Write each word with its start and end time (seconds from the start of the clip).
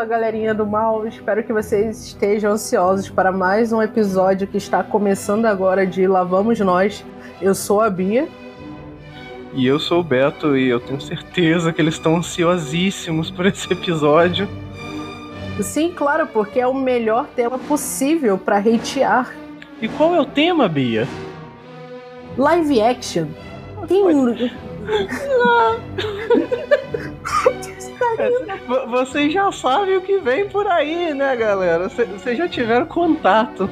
Fala, 0.00 0.08
galerinha 0.08 0.54
do 0.54 0.66
mal. 0.66 1.06
Espero 1.06 1.44
que 1.44 1.52
vocês 1.52 2.06
estejam 2.06 2.52
ansiosos 2.52 3.10
para 3.10 3.30
mais 3.30 3.70
um 3.70 3.82
episódio 3.82 4.46
que 4.46 4.56
está 4.56 4.82
começando 4.82 5.44
agora 5.44 5.86
de 5.86 6.06
Lá 6.06 6.24
Vamos 6.24 6.58
Nós. 6.58 7.04
Eu 7.38 7.54
sou 7.54 7.82
a 7.82 7.90
Bia. 7.90 8.26
E 9.52 9.66
eu 9.66 9.78
sou 9.78 10.00
o 10.00 10.02
Beto 10.02 10.56
e 10.56 10.70
eu 10.70 10.80
tenho 10.80 10.98
certeza 11.02 11.70
que 11.70 11.82
eles 11.82 11.96
estão 11.96 12.16
ansiosíssimos 12.16 13.30
por 13.30 13.44
esse 13.44 13.70
episódio. 13.70 14.48
Sim, 15.60 15.92
claro, 15.94 16.26
porque 16.28 16.60
é 16.60 16.66
o 16.66 16.72
melhor 16.72 17.26
tema 17.36 17.58
possível 17.58 18.38
para 18.38 18.56
hatear. 18.56 19.30
E 19.82 19.88
qual 19.88 20.14
é 20.14 20.20
o 20.22 20.24
tema, 20.24 20.66
Bia? 20.66 21.06
Live 22.38 22.80
action. 22.80 23.26
Tem 23.86 24.00
Vocês 28.88 29.32
já 29.32 29.50
sabem 29.52 29.96
o 29.96 30.00
que 30.00 30.18
vem 30.18 30.48
por 30.48 30.66
aí, 30.66 31.14
né, 31.14 31.34
galera? 31.36 31.88
Vocês 31.88 32.36
já 32.36 32.48
tiveram 32.48 32.86
contato. 32.86 33.68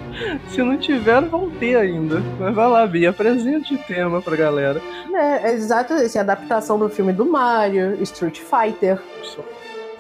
Se 0.49 0.63
não 0.63 0.77
tiveram, 0.77 1.29
vão 1.29 1.51
ter 1.51 1.77
ainda. 1.77 2.23
Mas 2.39 2.55
vai 2.55 2.69
lá, 2.69 2.87
Bia, 2.87 3.11
apresente 3.11 3.75
o 3.75 3.79
tema 3.79 4.23
pra 4.23 4.37
galera. 4.37 4.81
É, 5.15 5.53
exato, 5.53 5.93
essa 5.95 6.21
adaptação 6.21 6.79
do 6.79 6.89
filme 6.89 7.13
do 7.13 7.25
Mario, 7.25 8.01
Street 8.03 8.41
Fighter. 8.41 9.01
Só, 9.23 9.43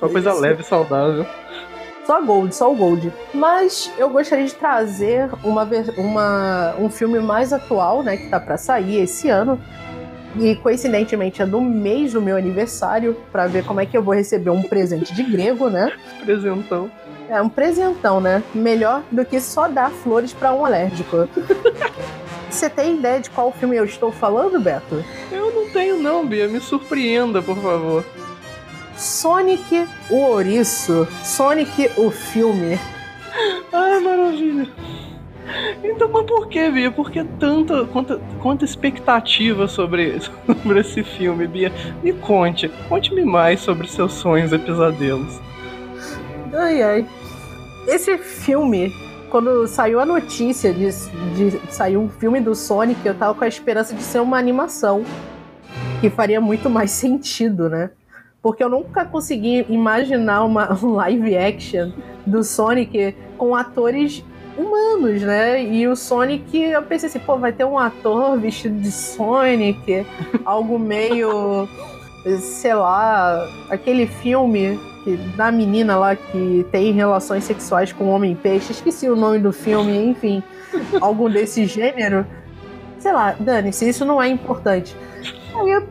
só 0.00 0.08
coisa 0.08 0.30
Isso. 0.30 0.40
leve 0.40 0.62
e 0.62 0.64
saudável. 0.64 1.26
Só 2.08 2.22
Gold, 2.22 2.54
só 2.54 2.72
o 2.72 2.74
Gold. 2.74 3.12
Mas 3.34 3.92
eu 3.98 4.08
gostaria 4.08 4.46
de 4.46 4.54
trazer 4.54 5.28
uma, 5.44 5.68
uma, 5.98 6.74
um 6.78 6.88
filme 6.88 7.20
mais 7.20 7.52
atual, 7.52 8.02
né, 8.02 8.16
que 8.16 8.30
tá 8.30 8.40
para 8.40 8.56
sair 8.56 9.02
esse 9.02 9.28
ano, 9.28 9.60
e 10.36 10.54
coincidentemente 10.56 11.42
é 11.42 11.46
no 11.46 11.60
mês 11.60 12.12
do 12.12 12.20
meu 12.20 12.36
aniversário, 12.36 13.16
para 13.32 13.46
ver 13.46 13.64
como 13.64 13.80
é 13.80 13.86
que 13.86 13.96
eu 13.96 14.02
vou 14.02 14.14
receber 14.14 14.50
um 14.50 14.62
presente 14.62 15.14
de 15.14 15.22
grego, 15.22 15.68
né? 15.68 15.92
Presentão. 16.24 16.90
É, 17.28 17.40
um 17.40 17.48
presentão, 17.48 18.20
né? 18.20 18.42
Melhor 18.54 19.02
do 19.10 19.24
que 19.24 19.40
só 19.40 19.68
dar 19.68 19.90
flores 19.90 20.32
para 20.32 20.54
um 20.54 20.64
alérgico. 20.64 21.28
Você 22.50 22.70
tem 22.70 22.96
ideia 22.96 23.20
de 23.20 23.30
qual 23.30 23.52
filme 23.52 23.76
eu 23.76 23.84
estou 23.84 24.10
falando, 24.10 24.58
Beto? 24.58 25.04
Eu 25.30 25.54
não 25.54 25.70
tenho 25.70 26.00
não, 26.00 26.26
Bia. 26.26 26.48
Me 26.48 26.60
surpreenda, 26.60 27.42
por 27.42 27.56
favor. 27.56 28.04
Sonic 28.96 29.86
o 30.10 30.16
Ouriço. 30.16 31.06
Sonic 31.22 31.90
o 31.96 32.10
filme. 32.10 32.80
Ai, 33.72 34.00
maravilha. 34.00 34.68
Então, 35.82 36.08
mas 36.12 36.26
por 36.26 36.48
que, 36.48 36.70
Bia? 36.70 36.90
Por 36.90 37.10
que 37.10 37.24
tanta, 37.38 37.84
quanta, 37.86 38.20
quanta 38.40 38.64
expectativa 38.64 39.66
sobre, 39.66 40.18
sobre 40.20 40.80
esse 40.80 41.02
filme, 41.02 41.46
Bia? 41.46 41.72
Me 42.02 42.12
conte, 42.12 42.68
conte-me 42.88 43.24
mais 43.24 43.60
sobre 43.60 43.88
seus 43.88 44.12
sonhos 44.14 44.52
e 44.52 44.58
pesadelos. 44.58 45.40
Ai, 46.52 46.82
ai. 46.82 47.06
Esse 47.86 48.18
filme, 48.18 48.92
quando 49.30 49.66
saiu 49.66 50.00
a 50.00 50.06
notícia 50.06 50.72
de, 50.72 50.90
de 51.34 51.72
sair 51.72 51.96
um 51.96 52.08
filme 52.08 52.40
do 52.40 52.54
Sonic, 52.54 53.04
eu 53.04 53.14
tava 53.14 53.34
com 53.34 53.44
a 53.44 53.48
esperança 53.48 53.94
de 53.94 54.02
ser 54.02 54.20
uma 54.20 54.38
animação. 54.38 55.04
Que 56.00 56.10
faria 56.10 56.40
muito 56.40 56.68
mais 56.68 56.90
sentido, 56.92 57.68
né? 57.68 57.90
Porque 58.42 58.62
eu 58.62 58.68
nunca 58.68 59.04
consegui 59.04 59.66
imaginar 59.68 60.44
uma, 60.44 60.72
um 60.82 60.94
live 60.96 61.36
action 61.36 61.90
do 62.26 62.44
Sonic 62.44 63.16
com 63.36 63.54
atores 63.54 64.24
humanos, 64.58 65.22
né? 65.22 65.62
E 65.62 65.86
o 65.86 65.94
Sonic, 65.94 66.60
eu 66.60 66.82
pensei 66.82 67.08
assim, 67.08 67.20
pô, 67.20 67.38
vai 67.38 67.52
ter 67.52 67.64
um 67.64 67.78
ator 67.78 68.38
vestido 68.38 68.80
de 68.80 68.90
Sonic, 68.90 70.04
algo 70.44 70.78
meio, 70.78 71.68
sei 72.40 72.74
lá, 72.74 73.46
aquele 73.70 74.06
filme 74.06 74.78
que, 75.04 75.16
da 75.36 75.52
menina 75.52 75.96
lá 75.96 76.16
que 76.16 76.66
tem 76.72 76.92
relações 76.92 77.44
sexuais 77.44 77.92
com 77.92 78.04
o 78.04 78.08
Homem-Peixe, 78.08 78.72
esqueci 78.72 79.08
o 79.08 79.16
nome 79.16 79.38
do 79.38 79.52
filme, 79.52 79.96
enfim, 79.96 80.42
algo 81.00 81.28
desse 81.28 81.64
gênero. 81.64 82.26
Sei 82.98 83.12
lá, 83.12 83.36
dane-se, 83.38 83.88
isso 83.88 84.04
não 84.04 84.20
é 84.20 84.28
importante. 84.28 84.96
Aí 85.54 85.70
eu, 85.70 85.88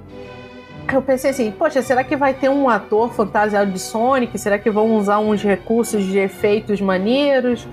eu 0.93 1.01
pensei 1.01 1.31
assim, 1.31 1.51
poxa, 1.51 1.81
será 1.81 2.03
que 2.03 2.17
vai 2.17 2.33
ter 2.33 2.49
um 2.49 2.69
ator 2.69 3.13
fantasiado 3.13 3.71
de 3.71 3.79
Sonic? 3.79 4.37
Será 4.37 4.59
que 4.59 4.69
vão 4.69 4.97
usar 4.97 5.19
uns 5.19 5.41
recursos 5.41 6.03
de 6.03 6.17
efeitos 6.17 6.81
maneiros? 6.81 7.65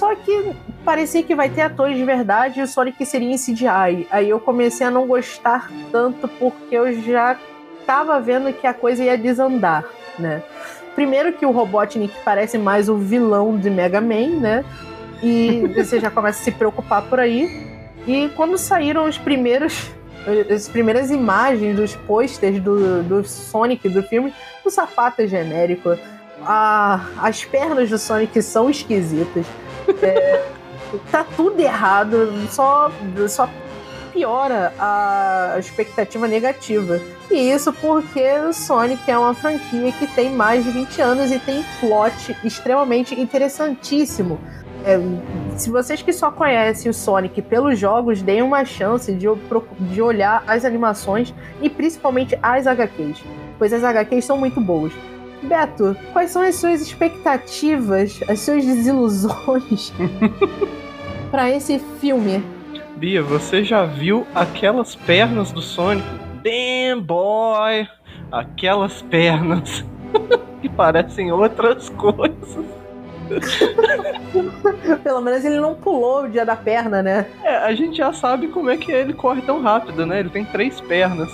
Só 0.00 0.14
que 0.14 0.56
parecia 0.82 1.22
que 1.22 1.34
vai 1.34 1.50
ter 1.50 1.60
atores 1.60 1.94
de 1.94 2.04
verdade 2.06 2.58
e 2.58 2.62
o 2.62 2.66
Sonic 2.66 3.04
seria 3.04 3.30
em 3.30 3.36
CGI. 3.36 4.08
Aí 4.10 4.30
eu 4.30 4.40
comecei 4.40 4.86
a 4.86 4.90
não 4.90 5.06
gostar 5.06 5.70
tanto 5.92 6.26
porque 6.26 6.74
eu 6.74 7.02
já 7.02 7.38
tava 7.84 8.18
vendo 8.18 8.50
que 8.50 8.66
a 8.66 8.72
coisa 8.72 9.04
ia 9.04 9.18
desandar, 9.18 9.84
né? 10.18 10.42
Primeiro 10.94 11.34
que 11.34 11.44
o 11.44 11.50
Robotnik 11.50 12.14
parece 12.24 12.56
mais 12.56 12.88
o 12.88 12.96
vilão 12.96 13.58
de 13.58 13.68
Mega 13.68 14.00
Man, 14.00 14.40
né? 14.40 14.64
E 15.22 15.66
você 15.76 16.00
já 16.00 16.10
começa 16.10 16.40
a 16.40 16.44
se 16.44 16.52
preocupar 16.52 17.02
por 17.02 17.20
aí. 17.20 17.68
E 18.06 18.30
quando 18.30 18.56
saíram 18.56 19.04
os 19.04 19.18
primeiros 19.18 19.90
as 20.50 20.66
primeiras 20.66 21.10
imagens 21.10 21.76
dos 21.76 21.94
posters 21.94 22.58
do, 22.58 23.02
do 23.02 23.22
Sonic 23.22 23.86
do 23.90 24.02
filme, 24.02 24.32
o 24.64 24.70
sapato 24.70 25.20
é 25.20 25.26
genérico. 25.26 25.94
A, 26.42 27.04
as 27.20 27.44
pernas 27.44 27.90
do 27.90 27.98
Sonic 27.98 28.42
são 28.42 28.70
esquisitas. 28.70 29.44
É, 30.02 30.42
tá 31.10 31.24
tudo 31.36 31.60
errado, 31.60 32.32
só, 32.48 32.90
só 33.28 33.48
piora 34.12 34.72
a 34.78 35.56
expectativa 35.58 36.26
negativa. 36.26 37.00
E 37.30 37.50
isso 37.50 37.72
porque 37.72 38.22
o 38.48 38.52
Sonic 38.52 39.10
é 39.10 39.16
uma 39.16 39.34
franquia 39.34 39.92
que 39.92 40.06
tem 40.08 40.30
mais 40.30 40.64
de 40.64 40.70
20 40.70 41.00
anos 41.00 41.30
e 41.30 41.38
tem 41.38 41.64
plot 41.78 42.36
extremamente 42.44 43.18
interessantíssimo. 43.18 44.38
É, 44.84 44.98
se 45.56 45.70
vocês 45.70 46.00
que 46.00 46.12
só 46.12 46.30
conhecem 46.30 46.90
o 46.90 46.94
Sonic 46.94 47.42
pelos 47.42 47.78
jogos, 47.78 48.22
deem 48.22 48.42
uma 48.42 48.64
chance 48.64 49.12
de, 49.12 49.26
de 49.78 50.02
olhar 50.02 50.42
as 50.46 50.64
animações 50.64 51.34
e 51.60 51.68
principalmente 51.68 52.38
as 52.42 52.66
HQs, 52.66 53.22
pois 53.58 53.72
as 53.72 53.84
HQs 53.84 54.24
são 54.24 54.38
muito 54.38 54.60
boas. 54.60 54.92
Beto, 55.42 55.96
quais 56.12 56.30
são 56.30 56.42
as 56.42 56.56
suas 56.56 56.80
expectativas, 56.82 58.20
as 58.28 58.40
suas 58.40 58.64
desilusões 58.64 59.92
para 61.30 61.50
esse 61.50 61.78
filme? 62.00 62.44
Bia, 62.96 63.22
você 63.22 63.64
já 63.64 63.86
viu 63.86 64.26
aquelas 64.34 64.94
pernas 64.94 65.50
do 65.50 65.62
Sonic? 65.62 66.06
Damn 66.42 67.00
boy! 67.02 67.88
Aquelas 68.30 69.00
pernas 69.02 69.84
que 70.60 70.68
parecem 70.68 71.32
outras 71.32 71.88
coisas. 71.90 72.64
Pelo 75.02 75.20
menos 75.20 75.44
ele 75.44 75.60
não 75.60 75.74
pulou 75.74 76.24
o 76.24 76.28
dia 76.28 76.44
da 76.44 76.56
perna, 76.56 77.02
né? 77.02 77.26
É, 77.42 77.56
a 77.56 77.74
gente 77.74 77.96
já 77.96 78.12
sabe 78.12 78.48
como 78.48 78.70
é 78.70 78.76
que 78.76 78.90
ele 78.90 79.14
corre 79.14 79.40
tão 79.42 79.62
rápido, 79.62 80.04
né? 80.04 80.20
Ele 80.20 80.30
tem 80.30 80.44
três 80.44 80.80
pernas. 80.80 81.30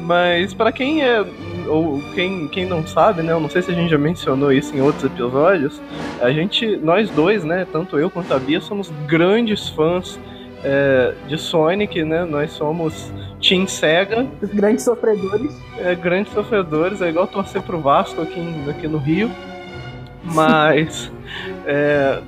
Mas 0.00 0.54
para 0.54 0.72
quem 0.72 1.02
é 1.02 1.24
ou 1.68 2.02
quem, 2.14 2.48
quem 2.48 2.66
não 2.66 2.86
sabe, 2.86 3.22
né? 3.22 3.32
Eu 3.32 3.40
não 3.40 3.48
sei 3.48 3.62
se 3.62 3.70
a 3.70 3.74
gente 3.74 3.90
já 3.90 3.98
mencionou 3.98 4.52
isso 4.52 4.74
em 4.76 4.80
outros 4.80 5.04
episódios. 5.04 5.80
A 6.20 6.30
gente, 6.30 6.76
nós 6.76 7.10
dois, 7.10 7.44
né? 7.44 7.66
Tanto 7.70 7.98
eu 7.98 8.10
quanto 8.10 8.32
a 8.32 8.38
Bia, 8.38 8.60
somos 8.60 8.90
grandes 9.06 9.68
fãs 9.68 10.18
é, 10.64 11.14
de 11.28 11.38
Sonic, 11.38 12.04
né? 12.04 12.24
Nós 12.24 12.52
somos 12.52 13.12
Team 13.40 13.66
Sega. 13.66 14.26
Os 14.40 14.50
grandes 14.50 14.84
sofredores. 14.84 15.56
É, 15.78 15.94
grandes 15.94 16.32
sofredores, 16.32 17.02
é 17.02 17.08
igual 17.08 17.26
torcer 17.26 17.62
pro 17.62 17.80
Vasco 17.80 18.22
aqui, 18.22 18.40
aqui 18.68 18.88
no 18.88 18.98
Rio. 18.98 19.30
Mas. 20.22 21.10
é, 21.66 22.20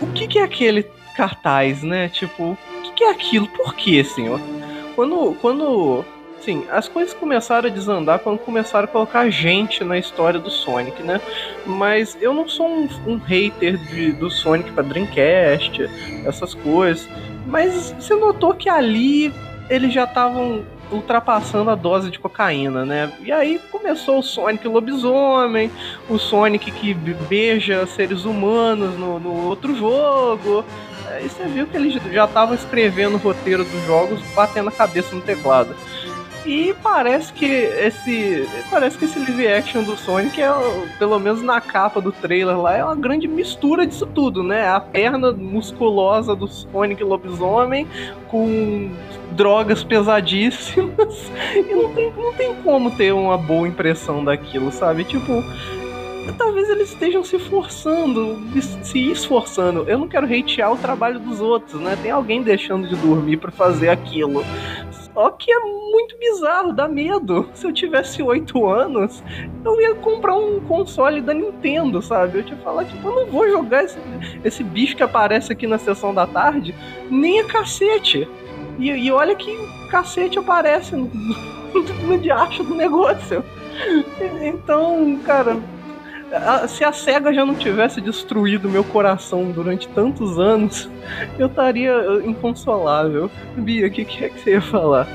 o 0.00 0.06
que, 0.08 0.28
que 0.28 0.38
é 0.38 0.44
aquele 0.44 0.84
cartaz, 1.16 1.82
né? 1.82 2.08
Tipo, 2.08 2.52
o 2.52 2.82
que, 2.82 2.92
que 2.92 3.04
é 3.04 3.10
aquilo? 3.10 3.48
Por 3.48 3.74
quê, 3.74 4.04
senhor? 4.04 4.40
Quando, 4.94 5.34
quando 5.40 6.04
assim, 6.40 6.66
as 6.70 6.88
coisas 6.88 7.12
começaram 7.12 7.68
a 7.68 7.72
desandar 7.72 8.20
quando 8.20 8.38
começaram 8.38 8.84
a 8.84 8.88
colocar 8.88 9.28
gente 9.28 9.84
na 9.84 9.98
história 9.98 10.38
do 10.38 10.50
Sonic, 10.50 11.02
né? 11.02 11.20
Mas 11.66 12.16
eu 12.20 12.32
não 12.32 12.48
sou 12.48 12.68
um, 12.68 12.88
um 13.06 13.16
hater 13.18 13.76
de, 13.76 14.12
do 14.12 14.30
Sonic 14.30 14.70
pra 14.72 14.82
Dreamcast, 14.82 15.82
essas 16.24 16.54
coisas. 16.54 17.08
Mas 17.46 17.94
você 17.98 18.14
notou 18.14 18.54
que 18.54 18.68
ali 18.68 19.32
eles 19.68 19.92
já 19.92 20.04
estavam 20.04 20.64
ultrapassando 20.90 21.70
a 21.70 21.74
dose 21.74 22.10
de 22.10 22.18
cocaína, 22.18 22.84
né? 22.84 23.12
E 23.20 23.30
aí 23.30 23.60
começou 23.70 24.18
o 24.18 24.22
Sonic 24.22 24.66
lobisomem, 24.66 25.70
o 26.08 26.18
Sonic 26.18 26.70
que 26.70 26.94
beija 26.94 27.86
seres 27.86 28.24
humanos 28.24 28.98
no, 28.98 29.18
no 29.18 29.46
outro 29.46 29.74
jogo. 29.76 30.64
E 31.22 31.28
você 31.28 31.44
viu 31.44 31.66
que 31.66 31.76
eles 31.76 31.94
já 32.12 32.24
estavam 32.24 32.54
escrevendo 32.54 33.14
o 33.14 33.18
roteiro 33.18 33.64
dos 33.64 33.86
jogos, 33.86 34.20
batendo 34.34 34.68
a 34.68 34.72
cabeça 34.72 35.14
no 35.14 35.20
teclado. 35.20 35.74
E 36.48 36.74
parece 36.82 37.30
que 37.30 37.44
esse. 37.44 38.48
Parece 38.70 38.96
que 38.96 39.04
esse 39.04 39.18
live 39.18 39.46
action 39.46 39.82
do 39.82 39.94
Sonic 39.98 40.40
é, 40.40 40.48
pelo 40.98 41.18
menos 41.18 41.42
na 41.42 41.60
capa 41.60 42.00
do 42.00 42.10
trailer 42.10 42.58
lá, 42.58 42.74
é 42.74 42.82
uma 42.82 42.96
grande 42.96 43.28
mistura 43.28 43.86
disso 43.86 44.06
tudo, 44.06 44.42
né? 44.42 44.66
A 44.66 44.80
perna 44.80 45.30
musculosa 45.30 46.34
do 46.34 46.48
Sonic 46.48 47.04
lobisomem 47.04 47.86
com 48.28 48.90
drogas 49.32 49.84
pesadíssimas. 49.84 51.30
E 51.54 51.74
não 51.74 51.92
tem, 51.92 52.12
não 52.16 52.32
tem 52.32 52.54
como 52.62 52.90
ter 52.92 53.12
uma 53.12 53.36
boa 53.36 53.68
impressão 53.68 54.24
daquilo, 54.24 54.72
sabe? 54.72 55.04
Tipo. 55.04 55.44
talvez 56.38 56.68
eles 56.70 56.90
estejam 56.90 57.22
se 57.22 57.38
forçando, 57.38 58.38
se 58.82 59.10
esforçando. 59.10 59.84
Eu 59.86 59.98
não 59.98 60.08
quero 60.08 60.24
hatear 60.24 60.72
o 60.72 60.78
trabalho 60.78 61.20
dos 61.20 61.40
outros, 61.42 61.78
né? 61.78 61.94
Tem 62.00 62.10
alguém 62.10 62.42
deixando 62.42 62.88
de 62.88 62.96
dormir 62.96 63.36
para 63.36 63.50
fazer 63.50 63.90
aquilo. 63.90 64.42
Só 65.18 65.30
que 65.32 65.50
é 65.50 65.58
muito 65.58 66.16
bizarro, 66.16 66.72
dá 66.72 66.86
medo. 66.86 67.50
Se 67.52 67.66
eu 67.66 67.72
tivesse 67.72 68.22
oito 68.22 68.68
anos, 68.68 69.20
eu 69.64 69.80
ia 69.80 69.92
comprar 69.96 70.36
um 70.36 70.60
console 70.60 71.20
da 71.20 71.34
Nintendo, 71.34 72.00
sabe? 72.00 72.38
Eu 72.38 72.46
ia 72.46 72.56
falar, 72.58 72.84
tipo, 72.84 73.08
eu 73.08 73.12
não 73.12 73.26
vou 73.26 73.50
jogar 73.50 73.82
esse, 73.82 73.98
esse 74.44 74.62
bicho 74.62 74.94
que 74.94 75.02
aparece 75.02 75.52
aqui 75.52 75.66
na 75.66 75.76
sessão 75.76 76.14
da 76.14 76.24
tarde, 76.24 76.72
nem 77.10 77.40
a 77.40 77.48
cacete. 77.48 78.28
E, 78.78 78.92
e 78.92 79.10
olha 79.10 79.34
que 79.34 79.52
cacete 79.90 80.38
aparece 80.38 80.94
no, 80.94 81.10
no 82.06 82.16
diacho 82.16 82.62
do 82.62 82.76
negócio. 82.76 83.42
Então, 84.40 85.18
cara, 85.26 85.56
se 86.68 86.84
a 86.84 86.92
SEGA 86.92 87.32
já 87.32 87.44
não 87.44 87.54
tivesse 87.54 88.00
destruído 88.00 88.68
meu 88.68 88.84
coração 88.84 89.50
durante 89.50 89.88
tantos 89.88 90.38
anos, 90.38 90.90
eu 91.38 91.46
estaria 91.46 91.92
inconsolável. 92.24 93.30
Bia, 93.56 93.86
o 93.86 93.90
que, 93.90 94.04
que 94.04 94.24
é 94.24 94.28
que 94.28 94.40
você 94.40 94.50
ia 94.52 94.60
falar? 94.60 95.06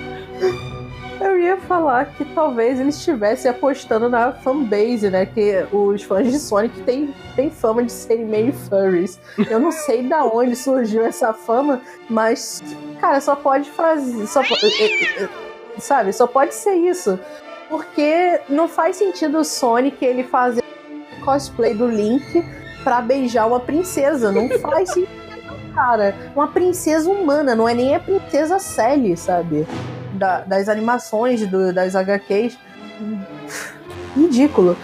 Eu 1.22 1.40
ia 1.40 1.58
falar 1.58 2.06
que 2.06 2.26
talvez 2.26 2.80
eles 2.80 2.98
estivessem 2.98 3.50
apostando 3.50 4.10
na 4.10 4.34
fanbase, 4.34 5.10
né? 5.10 5.26
Que 5.26 5.66
os 5.72 6.04
fãs 6.04 6.30
de 6.30 6.40
Sonic 6.40 6.82
têm, 6.82 7.14
têm 7.36 7.50
fama 7.50 7.84
de 7.84 7.92
serem 7.92 8.26
meio 8.26 8.52
furries. 8.52 9.20
Eu 9.50 9.60
não 9.60 9.72
sei 9.72 10.04
da 10.04 10.26
onde 10.26 10.56
surgiu 10.56 11.06
essa 11.06 11.32
fama, 11.32 11.82
mas, 12.10 12.62
cara, 13.00 13.22
só 13.22 13.36
pode 13.36 13.70
fazer. 13.70 14.26
Só, 14.28 14.42
sabe, 15.78 16.12
só 16.12 16.28
pode 16.28 16.54
ser 16.56 16.74
isso. 16.74 17.18
Porque 17.70 18.42
não 18.50 18.68
faz 18.68 18.98
sentido 18.98 19.40
o 19.40 19.44
Sonic 19.46 20.04
ele 20.04 20.24
fazer 20.24 20.63
cosplay 21.24 21.74
do 21.74 21.88
Link 21.88 22.46
pra 22.84 23.02
beijar 23.02 23.48
uma 23.48 23.60
princesa. 23.60 24.32
Não 24.32 24.50
faz 24.60 24.94
sentido, 24.94 25.74
cara. 25.74 26.16
Uma 26.36 26.48
princesa 26.48 27.10
humana, 27.10 27.56
não 27.56 27.68
é 27.68 27.74
nem 27.74 27.96
a 27.96 28.00
princesa 28.00 28.60
Sally, 28.60 29.16
sabe? 29.18 29.68
Da, 30.14 30.42
das 30.42 30.70
animações, 30.70 31.46
do, 31.48 31.74
das 31.74 31.96
HQs. 31.96 32.58
Ridículo. 34.16 34.78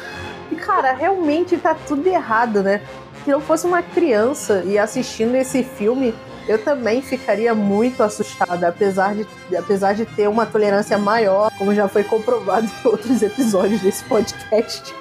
E, 0.52 0.56
cara, 0.56 0.94
realmente 0.94 1.58
tá 1.58 1.76
tudo 1.76 2.08
errado, 2.08 2.64
né? 2.64 2.82
Se 3.24 3.30
eu 3.30 3.40
fosse 3.40 3.68
uma 3.68 3.84
criança 3.84 4.64
e 4.66 4.78
assistindo 4.78 5.36
esse 5.36 5.64
filme, 5.64 6.16
eu 6.48 6.58
também 6.58 7.02
ficaria 7.02 7.54
muito 7.54 8.02
assustada, 8.02 8.70
apesar 8.70 9.14
de, 9.14 9.28
apesar 9.56 9.94
de 9.94 10.06
ter 10.06 10.28
uma 10.28 10.48
tolerância 10.48 10.98
maior, 10.98 11.52
como 11.58 11.76
já 11.76 11.88
foi 11.88 12.04
comprovado 12.04 12.66
em 12.66 12.88
outros 12.88 13.22
episódios 13.22 13.82
desse 13.82 14.04
podcast. 14.06 14.96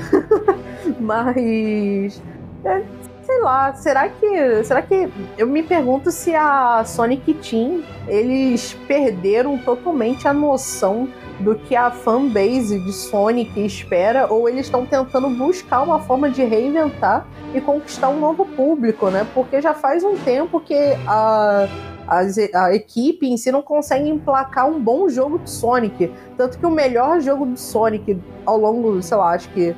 Mas. 1.00 2.22
É, 2.64 2.82
sei 3.22 3.40
lá, 3.40 3.72
será 3.74 4.08
que. 4.08 4.64
Será 4.64 4.82
que. 4.82 5.08
Eu 5.38 5.46
me 5.46 5.62
pergunto 5.62 6.10
se 6.10 6.34
a 6.34 6.84
Sonic 6.84 7.34
Team 7.34 7.82
eles 8.08 8.76
perderam 8.86 9.56
totalmente 9.58 10.26
a 10.26 10.32
noção 10.32 11.08
do 11.38 11.54
que 11.54 11.74
a 11.74 11.90
fanbase 11.90 12.78
de 12.80 12.92
Sonic 12.92 13.64
espera, 13.64 14.26
ou 14.30 14.48
eles 14.48 14.66
estão 14.66 14.84
tentando 14.84 15.30
buscar 15.30 15.82
uma 15.82 15.98
forma 16.00 16.30
de 16.30 16.44
reinventar 16.44 17.26
e 17.54 17.60
conquistar 17.60 18.08
um 18.08 18.20
novo 18.20 18.44
público, 18.44 19.08
né? 19.08 19.26
Porque 19.32 19.60
já 19.60 19.72
faz 19.72 20.04
um 20.04 20.16
tempo 20.16 20.60
que 20.60 20.76
a, 21.06 21.66
a, 22.10 22.64
a, 22.64 22.74
equipe 22.74 23.26
em 23.26 23.36
si 23.36 23.52
não 23.52 23.62
consegue 23.62 24.08
emplacar 24.08 24.68
um 24.68 24.80
bom 24.80 25.08
jogo 25.08 25.38
de 25.38 25.48
Sonic. 25.48 26.12
Tanto 26.36 26.58
que 26.58 26.66
o 26.66 26.70
melhor 26.70 27.20
jogo 27.20 27.46
de 27.46 27.60
Sonic 27.60 28.18
ao 28.44 28.58
longo, 28.58 29.00
sei 29.00 29.16
lá, 29.16 29.30
acho 29.30 29.48
que 29.50 29.74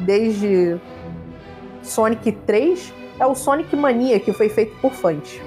desde 0.00 0.78
Sonic 1.82 2.32
3 2.32 2.92
é 3.18 3.26
o 3.26 3.34
Sonic 3.34 3.74
Mania, 3.74 4.20
que 4.20 4.32
foi 4.32 4.50
feito 4.50 4.76
por 4.80 4.92
fãs. 4.92 5.40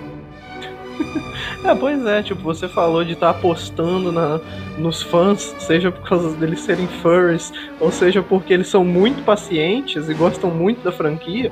É, 1.64 1.74
pois 1.74 2.06
é, 2.06 2.22
tipo, 2.22 2.42
você 2.42 2.68
falou 2.68 3.06
de 3.06 3.14
estar 3.14 3.32
tá 3.32 3.40
apostando 3.40 4.12
na, 4.12 4.40
nos 4.78 5.02
fãs, 5.02 5.56
seja 5.60 5.92
por 5.92 6.08
causa 6.08 6.36
deles 6.36 6.60
serem 6.60 6.88
furries, 6.88 7.54
ou 7.80 7.90
seja 7.90 8.22
porque 8.22 8.54
eles 8.54 8.68
são 8.68 8.84
muito 8.84 9.24
pacientes 9.24 10.10
e 10.10 10.14
gostam 10.14 10.50
muito 10.50 10.84
da 10.84 10.92
franquia, 10.92 11.52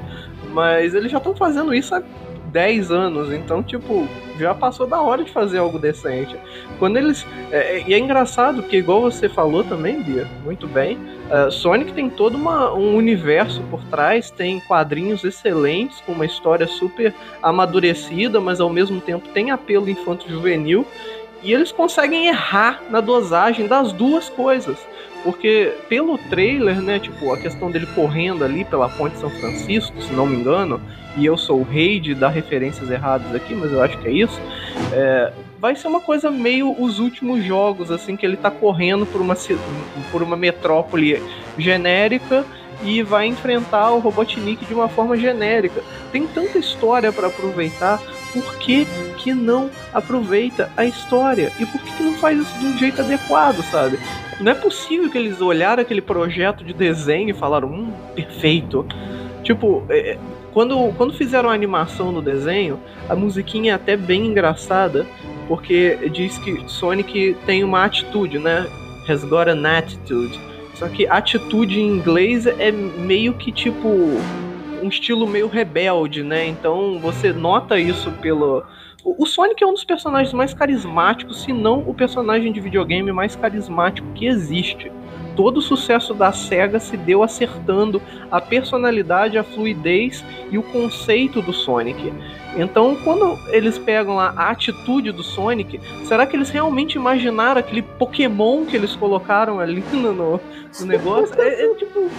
mas 0.52 0.94
eles 0.94 1.12
já 1.12 1.18
estão 1.18 1.34
fazendo 1.34 1.74
isso 1.74 1.96
há 1.96 2.04
10 2.52 2.92
anos, 2.92 3.32
então, 3.32 3.64
tipo, 3.64 4.08
já 4.38 4.54
passou 4.54 4.86
da 4.86 5.02
hora 5.02 5.24
de 5.24 5.32
fazer 5.32 5.60
algo 5.60 5.80
decente. 5.80 6.36
Quando 6.78 6.98
eles. 6.98 7.26
É, 7.52 7.78
é, 7.78 7.84
e 7.88 7.94
é 7.94 8.00
engraçado, 8.00 8.62
porque, 8.62 8.78
igual 8.78 9.02
você 9.02 9.30
falou 9.30 9.64
também, 9.64 10.02
Bia, 10.02 10.28
muito 10.44 10.68
bem, 10.68 10.98
uh, 11.30 11.52
Sonic 11.52 11.94
tem 11.94 12.10
todo 12.10 12.36
uma, 12.36 12.74
um 12.74 12.96
universo 12.96 13.62
por 13.70 13.84
trás, 13.86 14.30
tem 14.30 14.60
quadrinhos 14.62 15.24
excelentes, 15.24 16.02
com 16.02 16.12
uma 16.12 16.26
história 16.26 16.68
super 16.68 17.14
amadurecida, 17.42 18.40
mas 18.40 18.60
ao 18.60 18.70
mesmo 18.70 19.00
tempo 19.00 19.28
tem 19.30 19.52
apelo 19.52 19.90
infanto-juvenil. 19.90 20.86
E 21.44 21.54
eles 21.54 21.72
conseguem 21.72 22.28
errar 22.28 22.84
na 22.90 23.02
dosagem 23.02 23.68
das 23.68 23.92
duas 23.92 24.30
coisas. 24.30 24.78
Porque 25.24 25.74
pelo 25.88 26.18
trailer, 26.18 26.82
né, 26.82 27.00
tipo, 27.00 27.32
a 27.32 27.38
questão 27.38 27.70
dele 27.70 27.88
correndo 27.94 28.44
ali 28.44 28.66
pela 28.66 28.90
ponte 28.90 29.18
São 29.18 29.30
Francisco, 29.30 30.02
se 30.02 30.12
não 30.14 30.26
me 30.26 30.36
engano, 30.36 30.82
e 31.16 31.26
eu 31.26 31.38
sou 31.38 31.60
o 31.60 31.64
rei 31.64 32.00
de 32.00 32.16
dar 32.16 32.30
referências 32.30 32.90
erradas 32.90 33.34
aqui, 33.36 33.54
mas 33.54 33.72
eu 33.72 33.82
acho 33.82 33.98
que 34.00 34.08
é 34.08 34.12
isso. 34.12 34.40
É, 34.92 35.32
vai 35.60 35.76
ser 35.76 35.88
uma 35.88 36.00
coisa 36.00 36.32
meio 36.32 36.76
os 36.82 37.00
últimos 37.00 37.44
jogos, 37.44 37.92
assim, 37.92 38.16
que 38.16 38.26
ele 38.26 38.38
tá 38.38 38.50
correndo 38.50 39.06
por 39.06 39.22
uma, 39.22 39.36
por 40.12 40.24
uma 40.24 40.36
metrópole 40.36 41.22
genérica 41.58 42.46
e 42.84 43.04
vai 43.04 43.28
enfrentar 43.28 43.92
o 43.92 44.00
Robotnik 44.00 44.66
de 44.66 44.74
uma 44.74 44.88
forma 44.88 45.16
genérica. 45.16 45.84
Tem 46.12 46.26
tanta 46.26 46.58
história 46.58 47.12
para 47.12 47.28
aproveitar, 47.28 48.02
por 48.34 48.58
que, 48.58 48.88
que 49.18 49.34
não 49.34 49.70
aproveita 49.94 50.72
a 50.76 50.86
história? 50.86 51.52
E 51.60 51.66
por 51.66 51.80
que, 51.80 51.92
que 51.92 52.04
não 52.04 52.14
faz 52.14 52.40
isso 52.40 52.58
de 52.58 52.66
um 52.66 52.78
jeito 52.78 53.02
adequado, 53.02 53.62
sabe? 53.70 54.00
Não 54.42 54.52
é 54.52 54.56
possível 54.56 55.10
que 55.10 55.18
eles 55.18 55.40
olharam 55.40 55.82
aquele 55.82 56.02
projeto 56.02 56.64
de 56.64 56.74
desenho 56.74 57.30
e 57.30 57.34
falaram, 57.34 57.70
hum, 57.70 57.94
perfeito. 58.16 58.86
Tipo, 59.44 59.84
é, 59.88 60.14
é, 60.14 60.18
quando, 60.52 60.92
quando 60.98 61.14
fizeram 61.14 61.50
a 61.50 61.54
animação 61.54 62.12
do 62.12 62.22
desenho, 62.22 62.80
a 63.08 63.16
musiquinha 63.16 63.74
é 63.74 63.76
até 63.76 63.96
bem 63.96 64.26
engraçada, 64.28 65.06
porque 65.48 66.10
diz 66.12 66.38
que 66.40 66.64
Sonic 66.68 67.38
tem 67.46 67.64
uma 67.64 67.86
atitude, 67.86 68.40
né? 68.40 68.68
Has 69.08 69.24
got 69.24 69.48
an 69.48 69.66
attitude. 69.66 70.40
Só 70.74 70.88
que 70.88 71.06
atitude 71.06 71.80
em 71.80 71.88
inglês 71.88 72.48
é 72.48 72.72
meio 72.72 73.34
que 73.34 73.52
tipo 73.52 73.88
um 74.82 74.90
estilo 74.90 75.28
meio 75.28 75.48
rebelde, 75.48 76.24
né? 76.24 76.46
Então 76.48 77.00
você 77.00 77.32
nota 77.32 77.80
isso 77.80 78.12
pelo 78.14 78.64
o 79.04 79.26
Sonic 79.26 79.64
é 79.64 79.68
um 79.68 79.74
dos 79.74 79.84
personagens 79.84 80.32
mais 80.32 80.54
carismáticos, 80.54 81.42
se 81.42 81.52
não 81.52 81.80
o 81.88 81.94
personagem 81.94 82.52
de 82.52 82.60
videogame 82.60 83.12
mais 83.12 83.36
carismático 83.36 84.08
que 84.14 84.28
existe. 84.28 84.92
Todo 85.36 85.58
o 85.58 85.62
sucesso 85.62 86.14
da 86.14 86.32
SEGA 86.32 86.80
se 86.80 86.98
deu 86.98 87.24
acertando 87.24 88.02
a 88.30 88.40
personalidade, 88.42 89.38
a 89.38 89.44
fluidez 89.44 90.24
e 90.50 90.58
o 90.58 90.64
conceito 90.64 91.42
do 91.42 91.54
Sonic. 91.54 92.12
Então, 92.56 92.98
quando 93.04 93.38
eles 93.50 93.78
pegam 93.78 94.20
a 94.20 94.28
atitude 94.50 95.12
do 95.12 95.24
Sonic, 95.24 95.80
será 96.04 96.26
que 96.26 96.36
eles 96.36 96.50
realmente 96.50 96.96
imaginaram 96.96 97.60
aquele 97.60 97.82
Pokémon 97.82 98.66
que 98.66 98.76
eles 98.76 98.96
colocaram 98.96 99.60
ali 99.60 99.84
no, 99.94 100.14
no 100.14 100.86
negócio? 100.86 101.40
É, 101.42 101.66
é, 101.66 101.76
tipo, 101.76 102.10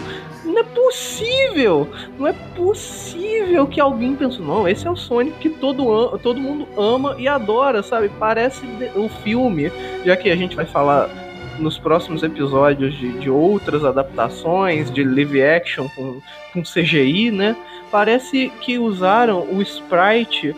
não 0.44 0.58
é 0.58 0.62
possível! 0.62 1.88
Não 2.18 2.26
é 2.26 2.32
possível 2.56 3.66
que 3.66 3.80
alguém 3.80 4.16
pensou, 4.16 4.44
não, 4.44 4.66
esse 4.66 4.86
é 4.86 4.90
o 4.90 4.96
Sonic 4.96 5.38
que 5.38 5.50
todo, 5.50 6.18
todo 6.18 6.40
mundo 6.40 6.66
ama 6.78 7.14
e 7.18 7.28
adora, 7.28 7.82
sabe? 7.82 8.10
Parece 8.18 8.64
o 8.94 9.08
filme, 9.08 9.70
já 10.04 10.16
que 10.16 10.30
a 10.30 10.36
gente 10.36 10.56
vai 10.56 10.64
falar 10.64 11.10
nos 11.58 11.78
próximos 11.78 12.22
episódios 12.22 12.94
de, 12.94 13.12
de 13.18 13.30
outras 13.30 13.84
adaptações, 13.84 14.90
de 14.90 15.04
live 15.04 15.42
action 15.42 15.88
com, 15.94 16.20
com 16.52 16.62
CGI, 16.62 17.30
né? 17.30 17.56
Parece 17.90 18.50
que 18.60 18.78
usaram 18.78 19.42
o 19.50 19.60
sprite 19.62 20.54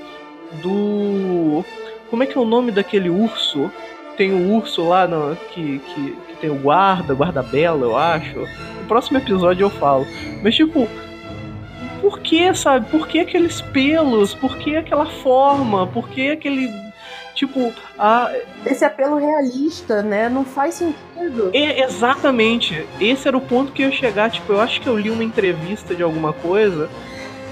do. 0.63 1.65
Como 2.11 2.23
é 2.23 2.27
que 2.27 2.39
é 2.39 2.41
o 2.41 2.45
nome 2.45 2.71
daquele 2.71 3.11
urso? 3.11 3.71
Tem 4.17 4.33
o 4.33 4.37
um 4.37 4.57
urso 4.57 4.89
lá 4.89 5.09
no, 5.09 5.35
que, 5.53 5.81
que, 5.81 6.17
que 6.29 6.37
tem 6.41 6.51
o 6.51 6.55
guarda, 6.55 7.15
guarda-bela, 7.15 7.85
eu 7.85 7.97
acho. 7.97 8.39
No 8.39 8.87
próximo 8.87 9.19
episódio 9.19 9.65
eu 9.65 9.71
falo. 9.71 10.07
Mas 10.43 10.55
tipo, 10.55 10.89
por 12.01 12.21
que, 12.21 12.55
sabe? 12.55 12.87
Por 12.91 13.09
que 13.09 13.21
aqueles 13.21 13.61
pelos? 13.61 14.35
Por 14.35 14.57
que 14.59 14.77
aquela 14.77 15.07
forma? 15.07 15.87
Por 15.87 16.09
que 16.09 16.31
aquele 16.31 16.71
Tipo, 17.35 17.73
a... 17.99 18.33
esse 18.65 18.85
apelo 18.85 19.17
realista, 19.17 20.03
né? 20.03 20.29
Não 20.29 20.45
faz 20.45 20.75
sentido. 20.77 21.51
É, 21.53 21.83
exatamente. 21.83 22.87
Esse 23.01 23.27
era 23.27 23.37
o 23.37 23.41
ponto 23.41 23.73
que 23.73 23.83
eu 23.83 23.89
ia 23.89 23.93
chegar. 23.93 24.31
Tipo, 24.31 24.53
eu 24.53 24.61
acho 24.61 24.81
que 24.81 24.87
eu 24.87 24.97
li 24.97 25.11
uma 25.11 25.25
entrevista 25.25 25.95
de 25.95 26.03
alguma 26.03 26.33
coisa 26.33 26.89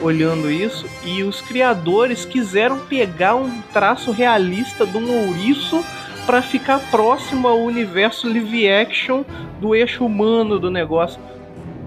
olhando 0.01 0.51
isso 0.51 0.87
e 1.05 1.23
os 1.23 1.41
criadores 1.41 2.25
quiseram 2.25 2.79
pegar 2.81 3.37
um 3.37 3.63
traço 3.73 4.11
realista 4.11 4.85
de 4.85 4.97
um 4.97 5.29
ouriço 5.29 5.85
para 6.27 6.43
ficar 6.43 6.79
próximo 6.91 7.49
ao 7.49 7.61
universo 7.61 8.29
live 8.29 8.69
action 8.69 9.25
do 9.61 9.75
eixo 9.75 10.05
humano 10.05 10.59
do 10.59 10.71
negócio. 10.71 11.21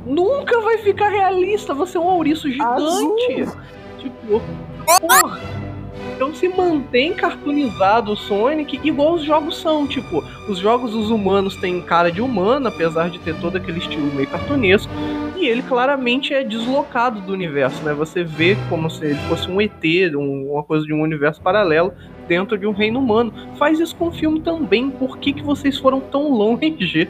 nunca 0.05 0.59
vai 0.61 0.77
ficar 0.79 1.09
realista. 1.09 1.73
Você 1.73 1.97
é 1.97 1.99
um 1.99 2.05
ouriço 2.05 2.49
gigante. 2.49 2.83
Azul. 2.83 3.15
Tipo, 3.97 4.41
porra. 4.99 5.54
Então 6.15 6.33
se 6.33 6.47
mantém 6.47 7.13
cartoonizado 7.13 8.13
o 8.13 8.15
Sonic 8.15 8.79
igual 8.83 9.15
os 9.15 9.23
jogos 9.23 9.59
são. 9.59 9.85
Tipo, 9.85 10.23
os 10.47 10.57
jogos 10.57 10.91
dos 10.91 11.09
humanos 11.09 11.57
têm 11.57 11.81
cara 11.81 12.11
de 12.11 12.21
humano, 12.21 12.69
apesar 12.69 13.09
de 13.09 13.19
ter 13.19 13.35
todo 13.35 13.57
aquele 13.57 13.79
estilo 13.79 14.13
meio 14.13 14.27
cartunesco. 14.27 14.91
E 15.35 15.45
ele 15.45 15.61
claramente 15.61 16.33
é 16.33 16.43
deslocado 16.43 17.19
do 17.19 17.33
universo, 17.33 17.83
né? 17.83 17.93
Você 17.93 18.23
vê 18.23 18.55
como 18.69 18.89
se 18.89 19.05
ele 19.05 19.19
fosse 19.27 19.51
um 19.51 19.59
ET, 19.59 19.83
um, 20.15 20.53
uma 20.53 20.63
coisa 20.63 20.85
de 20.85 20.93
um 20.93 21.01
universo 21.01 21.41
paralelo 21.41 21.93
dentro 22.27 22.57
de 22.57 22.67
um 22.67 22.71
reino 22.71 22.99
humano. 22.99 23.33
Faz 23.57 23.79
isso 23.79 23.95
com 23.95 24.07
o 24.07 24.11
filme 24.11 24.41
também. 24.41 24.89
Por 24.89 25.17
que, 25.17 25.33
que 25.33 25.43
vocês 25.43 25.77
foram 25.77 25.99
tão 25.99 26.31
longe? 26.31 26.55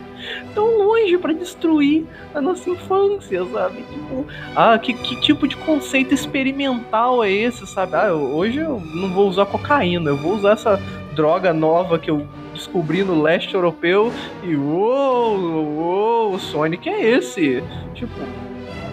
Tão 0.53 0.77
longe 0.77 1.17
para 1.17 1.33
destruir 1.33 2.05
a 2.33 2.41
nossa 2.41 2.69
infância, 2.69 3.45
sabe? 3.45 3.83
Tipo, 3.83 4.25
ah, 4.55 4.77
que, 4.79 4.93
que 4.93 5.21
tipo 5.21 5.47
de 5.47 5.55
conceito 5.57 6.13
experimental 6.13 7.23
é 7.23 7.31
esse, 7.31 7.65
sabe? 7.67 7.95
Ah, 7.95 8.13
hoje 8.13 8.59
eu 8.59 8.81
não 8.93 9.13
vou 9.13 9.27
usar 9.27 9.45
cocaína, 9.45 10.09
eu 10.09 10.17
vou 10.17 10.33
usar 10.33 10.53
essa 10.53 10.81
droga 11.13 11.53
nova 11.53 11.99
que 11.99 12.09
eu 12.09 12.25
descobri 12.53 13.03
no 13.03 13.21
leste 13.21 13.53
europeu 13.53 14.11
e 14.43 14.55
uou, 14.55 15.37
uou, 15.37 16.33
o 16.33 16.39
Sonic 16.39 16.89
é 16.89 17.17
esse. 17.17 17.63
Tipo, 17.93 18.13